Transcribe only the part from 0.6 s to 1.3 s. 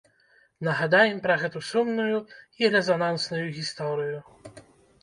Нагадаем